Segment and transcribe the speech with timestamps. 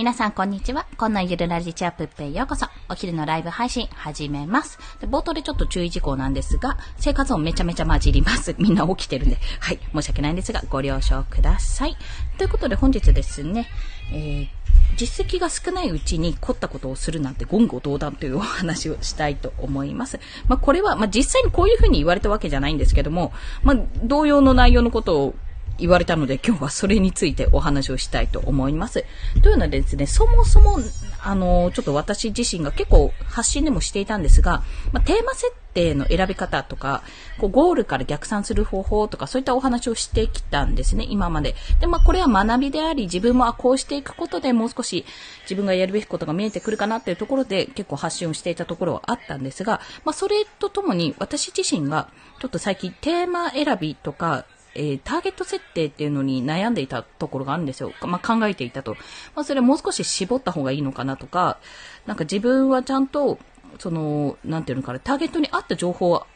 [0.00, 0.86] 皆さん、こんにちは。
[0.96, 2.64] こんなゆるラジチアップへようこそ。
[2.88, 5.06] お昼のライブ配信、始めますで。
[5.06, 8.54] 冒頭でちょっと注意事項なんですが、生活音めちゃめちゃ混じります。
[8.58, 11.98] みんな起きてるんで、はい、申し訳ないんですが、ご了承ください。
[12.38, 13.68] ということで本日ですね、
[14.10, 14.48] えー、
[14.96, 20.18] 実績が少ないうちに凝ったことをするなんて言語道断というお話をしたいと思います。
[20.48, 25.34] まあ、これは、まあ、実際にこういうふうに言われたわけじゃないんですけども、まあ、同様の内容のことを
[25.80, 29.04] 言われたので、今日はそれについてお話をしたいと思います。
[29.42, 30.78] というのはですね、そもそも、
[31.22, 34.62] あの、ちょっと私自身が結構発信でもしていたんですが、
[34.92, 37.02] まあ、テーマ設定の選び方とか、
[37.38, 41.54] こうゴールから逆算する方法とか、そういったお話をしてきたんですね、今まで。
[41.80, 45.04] で、まあ、これは学びであり、自分もこうしていくことでもう少し
[45.42, 52.08] 自分がやるべきことが見えてくるかなっていうところで結構発信をしていたところはあったんですが、まあ、それとともに私自身が
[52.40, 57.92] ちょっと最近テーマ選びとか、えー、ターゲット設定っていうのに悩んでいたところがあるんですよ。
[58.02, 58.96] まあ、考えていたと。
[59.34, 61.58] まあ、それもう少し絞った方がいいのかなとか、
[62.06, 63.38] なんか自分はちゃんと、
[63.78, 66.26] その、なんていうのかな、ターゲットに合った情報を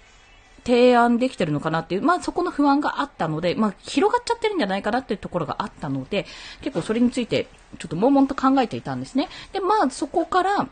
[0.64, 6.26] 提案できてるのかなっていう、まあそこの不安があったので、まあ広がっちゃってるんじゃないかなっていうところがあったので、
[6.62, 7.46] 結構それについて
[7.78, 9.28] ちょっと悶々と考えていたんですね。
[9.52, 10.68] で、まあそこから、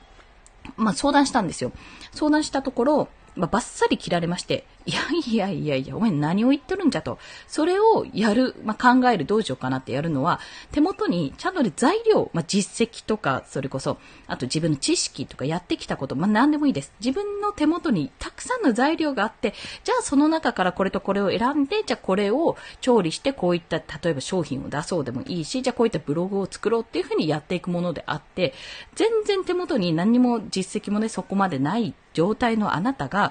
[0.77, 1.73] まあ相談したんですよ。
[2.13, 7.19] 相談したところ、まあ、バッサリ切られまして、いやいやいやいや、お前何を言ってるんじゃと。
[7.47, 10.41] それをやる、まあ、考える、どうしようかなってやるのは、
[10.73, 16.93] 手元にちゃんと材料、まあ、実績とか、それこそ、あと自分の知識とかやってきたこと、まあ、何でもいいです。
[17.01, 28.53] 自分の手元にたくさんの材料があって、じゃあその中からこれとこれを選んで、じゃあこれを調理してこういった、例えば商品を出そうでもいいし、じゃあこういったブログを作ろうっていうふうにやっていくものであって、
[28.95, 33.22] 全然手元に何も実績もね、そこまでない状態のあなたが、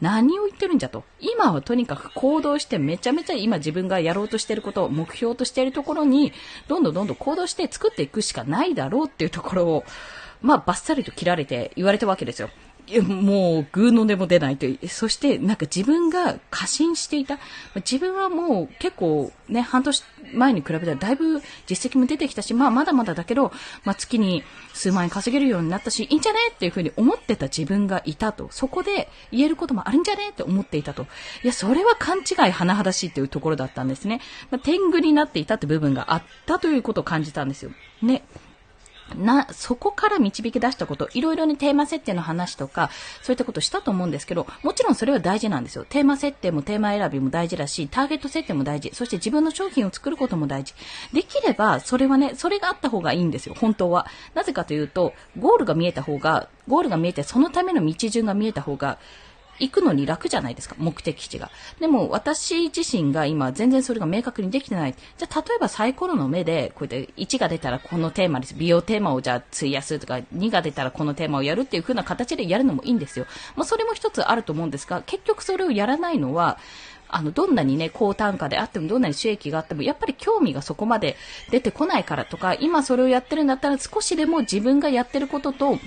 [0.00, 1.04] 何を言ってるんじゃと。
[1.20, 6.32] 今はとにかく行動してめちゃめちゃ今自分がやろうとしてること、目標としているところに、
[6.68, 9.84] どんどんどんどん行動して作っていくしかないだろうっていうところを、
[10.40, 12.48] まあバッサリと切られて言われたわけですよ。
[13.00, 14.88] もう、ぐーの音も出ないという。
[14.88, 17.38] そして、なんか自分が過信していた。
[17.76, 20.02] 自分はもう結構ね、半年
[20.34, 23.52] 前に比べたらだいぶ実績も出てきたし、まあまだまだだけど、
[23.84, 24.42] まあ月に
[24.74, 28.48] 数万円稼げるようになったし、いいんじゃねっていうふうに思ってた自分がいたと。
[28.50, 31.06] そこで言えることもあるんじゃねって思っていたと。
[31.42, 34.20] いや、それは勘違い甚だしいっていうところだったんですね。
[34.50, 37.70] まあ、天狗になっていたって部分があったということを感じたんですよ。
[38.02, 38.22] ね。
[39.16, 42.90] な、そこから導き出したこと、いろいろにテーマ設定の話とか、
[43.22, 45.84] そういったことしたと思うんですけど、もちろんそれは大事なんですよ。
[45.88, 48.90] テーマ設定もテーマ選びも大事だし、ターゲット設定も大事。
[48.94, 50.74] そして自分の商品を作ることも大事。
[51.12, 54.06] できれば、それはね、それがあった方がいいんですよ、本当は。
[54.34, 58.98] なぜかというと、ゴールが見えた方が、ゴールが見えて、そのための道順が見えた方が、
[59.58, 61.50] 行くのに楽じゃないですか、目的地が。
[61.80, 64.92] でも、私自身が今、全然それが明確にできてない。
[64.92, 68.54] じゃあ、例えばサイコロの目で、こうやって1が出たらこのテーマです。
[68.54, 73.26] 美容テーマをじゃあ費やすとか、2が出たらこのテーマをやるっていう風な形でやるのもいいんですよ。
[73.56, 76.58] まあ、それも一つあると思うんですが、結局それをやらないのは、
[77.08, 81.16] あの、どんなにね、高単価であっても、どんなに収益があっても、やっぱり興味がそこまで
[81.50, 85.78] 出てこないからとか、今それをやってるんだったら少しでも自分がやってることと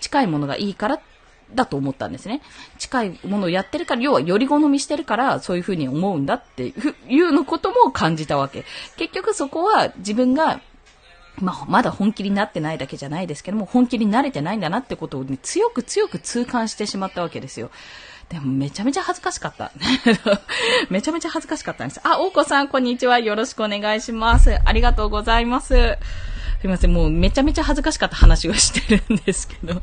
[0.00, 1.00] 近いものがいいから
[1.54, 2.42] だと思ったんですね。
[2.78, 6.66] 近いものをやってるから、要はより好みしてるから、そういうふうに思うんだって
[7.08, 8.64] いうのことも感じたわけ。
[8.96, 10.60] 結局そこは自分が
[11.40, 17.70] まあ、まだ本気になってないだけじゃないですけども、本気に慣れてないんだなってことを、ね、強く強く痛感してしまったわけですよ。
[18.28, 19.72] でもめちゃめちゃ恥ずかしかった。
[20.88, 22.00] めちゃめちゃ恥ずかしかったんです。
[22.04, 23.18] あ、大子さん、こんにちは。
[23.18, 24.56] よろしくお願いします。
[24.64, 25.98] ありがとうございます。
[26.60, 29.80] すいません、もうめちゃめちゃ恥ずかしかった話をしてるんですけど。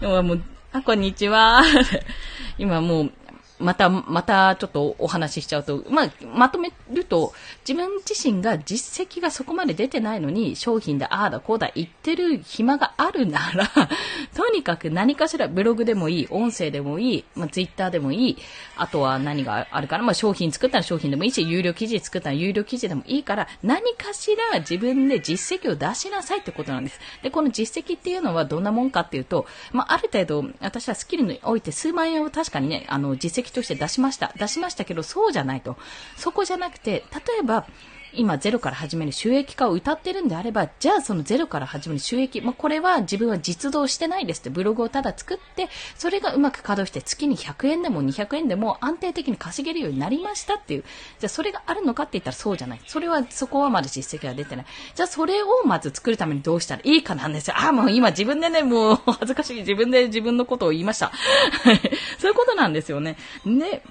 [0.00, 0.42] でももう
[0.74, 1.60] あ、こんにちは。
[2.56, 3.12] 今もう、
[3.62, 7.32] また、またちょっとお話ししちゃうと、まあ、まとめると、
[7.66, 13.70] 自分自身が実績がそこまで出てないのに、商品でああだこうだ言ってる暇があるなら、
[14.34, 18.38] とにかく何かしらブログでもいい、音声でもいい、まあ、ツイッターでもいい、
[18.76, 27.00] あとは何があるかな、まあ、商品作ったら商品でもいいし、有料記事作ったら有料記事でもいいから、何かしら自分で実績を出しなさいってことなんです。
[27.22, 34.32] で、この実績っていうのはどんなもんかっていうと、まあ、ある程度、私はスキルにおいて数万円を確かにね、あの、実績として出しました。
[34.36, 35.76] 出しましたけど、そうじゃないと。
[36.16, 37.66] そこじゃなくて、例えば、
[38.14, 50.84] 今ゼロから始める収益化を歌ってるんであれば、じゃあそのゼロから始める収益、まあ、これは自分は実動してないですってブログをただ作って、それがうまく稼働して月に100円でも200円でも安定的に稼げるようになりましたっていう。
[51.18, 52.80] じゃあそれがあるのかって言ったらそうじゃない。
[52.86, 54.66] それは、そこはまだ実績が出てない。
[54.94, 57.56] じゃあそれをまず作るためにどうしたらいいかなんですよ。
[57.56, 61.12] ああ、もう今自分でね、もう 恥ずかしい自分で自分のことを言いました。
[62.18, 63.16] そういうことなんですよね。
[63.44, 63.82] ね。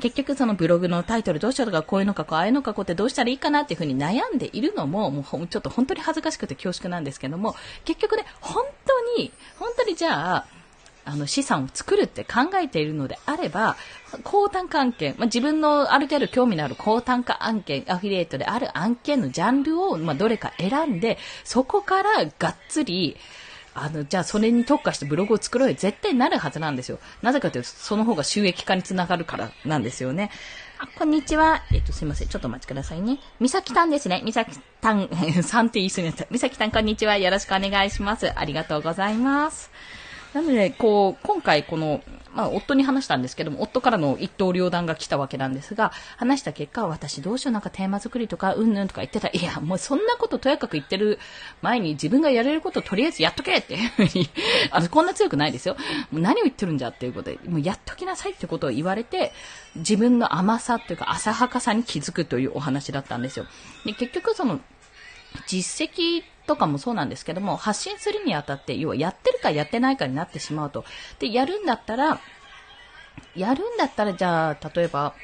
[0.00, 7.54] 結局そのブログのタイトルどうしようとか、こういうのかこう、ああいうのかこうってどうしたらいいかなっていうふうに悩んでいるのも、もうちょっと本当に恥ずかしくて恐縮なんですけども、
[7.84, 10.46] 結局ね、本当に、本当にじゃあ、
[11.04, 13.76] あの資産を作るって考えているのであれば、
[14.22, 23.16] 高単価案件、まあ、自分のある程度興味のある高単価案件、アフィリエイトである案件のジャンルを、まあ、どれか選んで、そこからがっつり、
[23.74, 25.74] あの、じゃあそれに特化してブログを作ろうよ。
[25.78, 26.98] 絶対なるはずなんですよ。
[27.22, 30.30] なぜかというと、その方が収益化につながるからなんですよね。
[30.78, 31.62] あ、こんにちは。
[31.72, 32.28] えっ、と、すいません。
[32.28, 33.18] ちょっとお待ちくださいね。
[33.40, 34.22] みさきたんですね。
[34.24, 35.08] みさきたん、
[35.42, 36.26] さんって言いすぎました。
[36.30, 37.16] みさきたん、こんにちは。
[37.16, 38.30] よろしくお願いします。
[38.38, 39.70] ありがとうございます。
[40.34, 42.02] なので、こう、今回この、
[42.34, 51.18] まあ、夫に話したんですけども、夫からの一刀両断が来たわけなんですが、話した結果、私どうしようなんかテーマ作りとか、うんぬんとか言ってた、いや、もうそんなこととやかく言ってる
[51.60, 54.30] 前に自分がやれることとりあえずやっとけっていうふうに、
[54.70, 55.76] あの、こんな強くないですよ。
[56.10, 59.32] もう何を言ってるんじゃっていうことで、もうやっときなさいってことを言われて、
[59.76, 63.46] 自分の甘さっていうか浅はかさに気づくというお話だったんですよ。
[63.84, 64.60] で、結局その、
[65.46, 70.84] 実績とかもそうなんですけども、発信するにあたって、要はやってるかやってないかになってしまうと。
[71.18, 72.20] で、やるんだったら、
[73.36, 75.14] やるんだったら、じゃあ、例えば、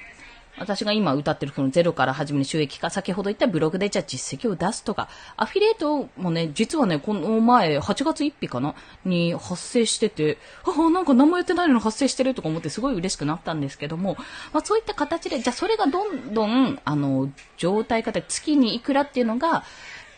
[0.58, 8.74] 私が今歌ってるこのゼロから始める収益化、先ほど言ったブログでじゃあ実績を出すとか、アフィリエイトもね、実はね、この前、8月1日かな
[9.04, 14.16] に発生してて、ああ、なんか何もやってないのに発生してるとか思ってすごい嬉しくなったんですけども、
[14.52, 19.64] まあそういった形で、じゃあそれがどんどん、あの、状態化で月にいくらっていうのが、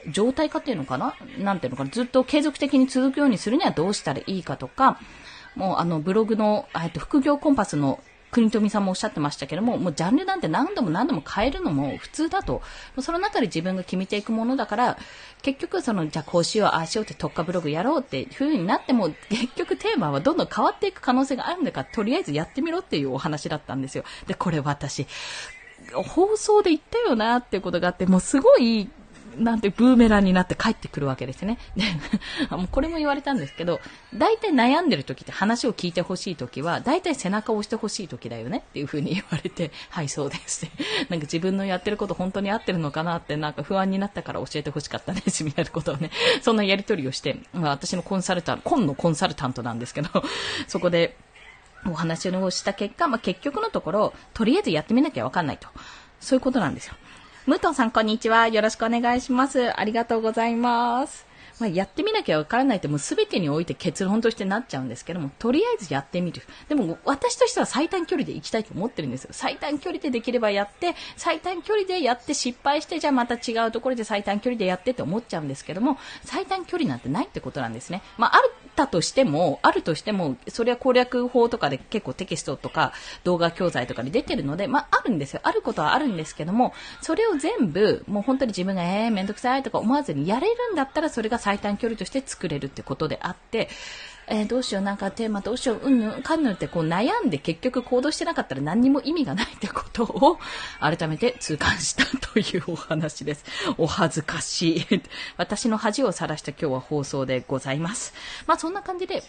[0.09, 1.15] 状態化っていうのかな？
[1.39, 1.91] なんていうのかな？
[1.91, 4.99] ずっと継続的に続くようにするにはどうしたらいいかとか、
[5.57, 12.63] もうあのブログの、えっと、副業コンパスの国富さんもおっしゃってましたけども、もうジャンルなんて何度も何度も変えるのも普通だと。
[13.01, 14.99] その中で自分が決めていくものだから、
[15.43, 24.05] 結局その、じゃあこうしよう、ああしようって特化ブログやろうっていう風になっても、結局テーマはどんどん変わっていく可能性があるんだから、とりあえずやってみろっていうお話だったんですよ。
[24.29, 25.09] で、これ私、
[25.93, 28.89] 放送で言ったよなっていうことがあって、もうすごい
[29.37, 31.59] なんてブーメランになって帰ってくるわけですね。
[31.77, 31.85] で、
[32.55, 33.81] もうこれも言われたんですけど、
[34.15, 40.67] 大体悩んでる時って話を聞いてほしい時は、大体背中を押してほしい時だよねっていう風に言われて、 はい、そうです。
[41.09, 46.11] なんか自分のやってること本当に合ってるのかなってなんか不安になったから教えてほしかったですみたいなことをね、
[46.43, 50.09] そんなやり取りをして、まあ、私のコンサルタント、今のコンサルタントなんですけど、
[50.67, 51.17] そこで
[51.87, 55.69] お話をした結果、まあ、結局のところ、とりあえずやってみなきゃわかんないと。
[56.21, 56.95] そういうことなんですよ。
[57.47, 58.49] 武藤さん、こんにちは。
[58.49, 59.73] よろしくお願いします。
[59.79, 61.30] ありがとうございます。
[61.61, 66.43] まあ、やってみなきゃわからないってもう全てにおいて結論としてなっちゃうんですけども、とりあえずやってみる。
[66.69, 69.31] でも私としては最短距離で行きたいと思ってるんですよ。
[69.33, 78.03] 最短距離でできればやって、最短距離でやって失敗して、じゃあまた違うところで最短距離でやってって思っちゃうんですけども、最短距離なんてないってことなんですね。
[78.17, 78.43] まあ、あっ
[78.75, 82.93] たとしても、あるとしても、それは攻略法とかで結構テキストとか
[83.25, 85.41] 動画教材とかで出てるので、まあ、あるんですよ。
[85.43, 86.73] あることはあるんですけども、
[87.03, 93.69] それを全部、もう本当に自分が、えー、めんどくさいとか思わずにやれるんだったら、それが最短距離として作れるってことであって、
[94.33, 100.39] えー、どうしよう、なんかテーマどうしよう、うんぬん、かんぬんってこう悩んで結局行動してなかったら何にも意味がないってことを
[100.79, 103.45] 改めて痛感したというお話です。
[103.77, 105.03] お恥ずかしい。
[105.37, 108.15] 私の恥をさらした今日は放送でございます。
[108.47, 109.25] まあそんな感じで、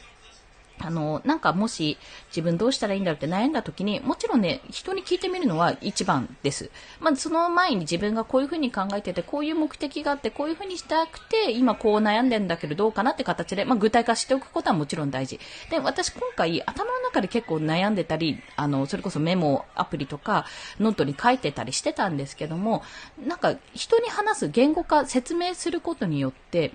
[0.84, 1.98] あの、なんかもし
[2.30, 6.72] 自分どうしたらいいんだろうって悩んだ時に、もちろんね、人に聞いてみるのは一番です。
[7.00, 15.40] まあ、その前に自分がこういうふうに考えてて、こういう目的があって、こういうふうにしたくて、今こう悩んでんだけどどうかなって形で、まあ、具体化しておくことはもちろん大事。
[15.70, 20.46] で、私今回頭の中で結構悩んでたり、あの、それこそメモアプリとか
[20.80, 22.84] ノートに書いてたりしてたんですけども、
[23.26, 26.72] なんか人に話す言語化、説明することによって、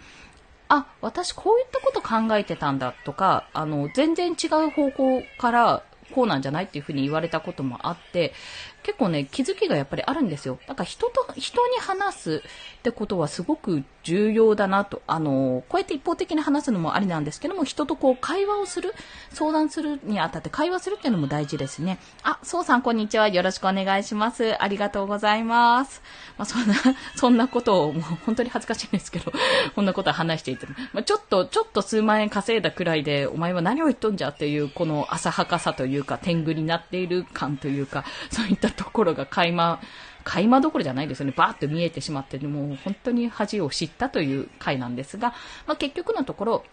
[0.68, 5.82] あ、私こういったこと考えてたんだとか、あの、全然違う方向から
[6.12, 8.32] こうなんじゃないっていうふうに言われたこともあって、
[8.86, 10.60] 結構ね、気づきがやっぱりあるんですよ。
[10.68, 12.42] だから人と、人に話す
[12.78, 15.02] ってことはすごく重要だなと。
[15.08, 18.94] あの、こうやって一方的に話すのもありなんですけども、人とこう会話をする、
[19.30, 21.98] 相談するにあたって会話するっていうのも大事ですね。
[22.22, 23.26] あ、そうさんこんにちは。
[23.26, 24.62] よろしくお願いします。
[24.62, 26.00] ありがとうございます。
[26.38, 26.74] まあ、そんな、
[27.16, 29.32] そんなことを、もう本当に恥ずかしいんですけど、
[29.74, 39.80] こんなことは話していて、まあ、ちょっと、ちょっと数万円稼いだくらいで、お前は何を言っとんじゃっていう、この浅はかさといういうか、天狗になっている感というか、そういったところが垣間、
[40.24, 41.34] 垣間どころじゃないですよね。
[41.36, 45.34] バーって見えてしまって、もう本当に恥を知ったという回なんですが、
[45.66, 46.64] まあ、結局のところ、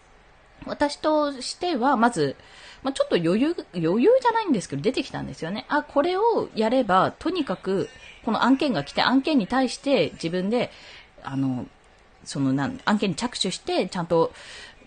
[0.66, 2.36] 私としては、まず、
[2.82, 5.66] まあ、ちょっと余裕、余裕じゃないんですけど、出てきたんですよね。
[5.68, 7.88] あ、これをやれば、とにかく、
[8.24, 10.70] この案件が来て、案件に対して自分で、
[11.22, 11.66] あの、
[12.24, 14.32] そのなん、案件に着手して、ちゃんと、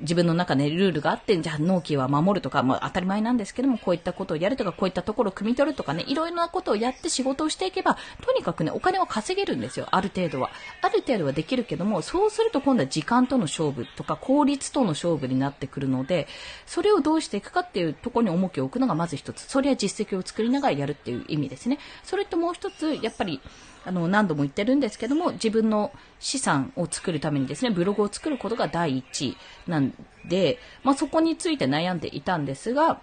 [0.01, 10.51] 自分の中でルールがあって、じゃあ納期は守るとか、まあ当たり前なんですけども、こういったことをやるとか、こういったところを汲み取るとかね、いろいろなことをやって仕事をしていけば、とにかくね、お金は稼げるんですよ、ある程度は。
[10.81, 16.27] ある程度はできるけども、そうすると今度は時間との勝負とか、効率との勝負になってくるので、
[16.65, 19.41] それをどうしていくかっていうところに重きを置くのがまず一つ。
[19.41, 21.79] それは実績を作りながらやるっていう意味ですね。
[22.03, 23.41] それともう一つ、やっぱり、
[23.87, 29.93] あの、何度も言ってるんですけども、自分の資産を作るためにですね、ブログを作ることが第一なん
[30.25, 32.99] で、まあ、そこについて悩んでいたんですが、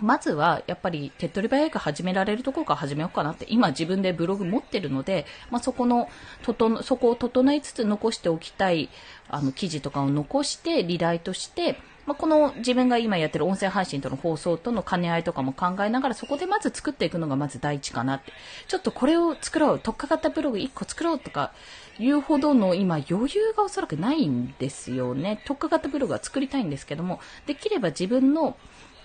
[0.00, 6.08] まずは、やっぱり手っ取り早く始められるところから始めようかなって、今自分でブログ持ってるので、まあ、そこの、
[6.42, 8.90] とと、そこを整えつつ残しておきたい、
[9.28, 18.32] あの、記事とかを残して、リライトして、まあ、この自分が今やってる音声配信との放送との兼ね合いとかも考えながら、そこでまず作っていくのがまず第一かなって。
[18.68, 21.52] ちょっとこれを作ろう、特化型ブログ1個作ろうとか、
[21.98, 25.42] いうほどの今余裕がおそらくないんですよね。
[25.44, 28.56] 特化型ブログは作りたいんですけども、できれば自分の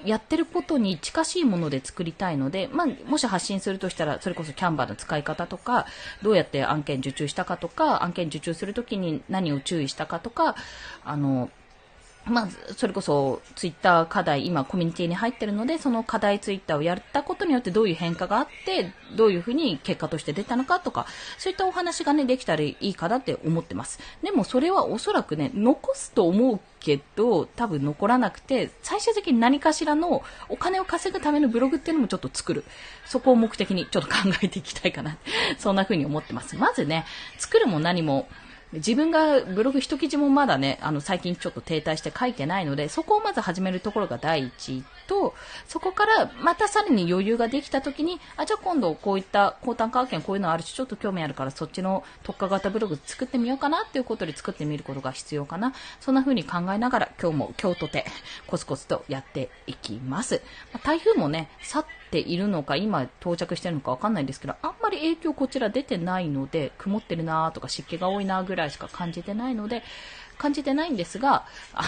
[0.05, 5.85] やってることに近しいもので作りたいので、まあ、もし発信するとしたら、それこそキャンバーの使い方とか、
[6.21, 10.55] どうやって案件受注したかとか、案件受注するときに何を注意したかとか、
[11.05, 11.49] あの、
[12.25, 23.99] まあ、それこそツイッター課題、今コミュニティに入ってるので、その課題ツイッターをやったことによってどういう変化があって、どういうふうに結果として出たのかとか、そういったお話がね、できたらいいかなって思ってます。
[24.23, 32.63] でもそれはおそらくね、残すと思うけど、多分残らなくて、最終的に何かしらのお金を稼ぐためのブログっていうのもちょっと作る。
[33.05, 35.17] そこを目的にちょっと考えていきたいかな。
[35.57, 36.55] そんな風に思ってます。
[36.55, 37.05] まずね、
[37.37, 38.27] 作るも何も、
[38.73, 44.83] 自分がブログ一記事もまだね、あの、最近ちょっと停滞して書いてないので、そこをまず始めるところが第一。
[45.11, 45.35] と、
[45.67, 55.73] そこからまたさらに余裕ができた時に、あ、じゃあ今度こういった高単価券こういうのあるし、ちょっと興味あるからそっちの特化型ブログ作ってみようかなっていうことで作ってみることが必要かな。
[55.99, 58.05] そんな風に考えながら今日も今日とて
[58.47, 60.41] コツコツとやっていきます。
[60.71, 69.83] ま、台風もね、去っているのか、今到着してるのかわかんないんですけど、あんまり影響こちら出てないので、曇ってるなとか湿気が多いなぐらいしか感じてないので、
[70.41, 71.83] 感じてないんですが、あ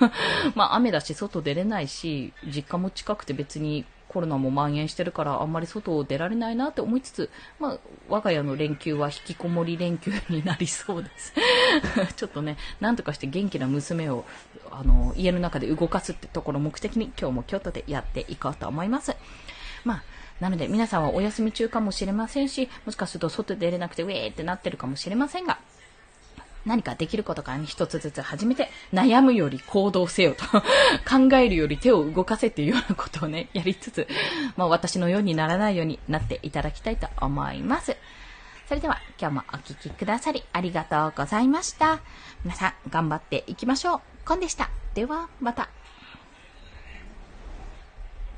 [0.00, 0.10] の
[0.54, 7.78] まあ雨だし外出れないし、実家も近くて別にコロナも蔓延してるからあんまり外を出られないなって思いつつ、まあ、
[8.08, 11.34] 我が家の連休は引きこもり連休になりそうです
[12.16, 14.24] ちょっとね、なんとかして元気な娘を、
[14.70, 19.14] あの、家の中で動かすってところを目的に今日も京都でやっていこうと思います。
[19.84, 20.02] まあ、
[20.40, 25.58] なので皆さんはお休み中かもしれませんし、もしかすると外出れなくてウェーってなってるかもしれませんが、
[26.66, 30.44] 何かできることから一つずつ始めて、悩むより行動せよと
[31.08, 34.06] 考えるより手を動かせっていうようなことをね、 やりつつ、
[34.56, 37.96] まあ私のようにならないようになっていただきたいと思います。
[38.68, 42.00] それでは今日もお聴きくださりありがとうございました。
[42.44, 44.00] 皆さん頑張っていきましょう。
[44.26, 44.68] コンでした。
[44.94, 45.77] ではまた。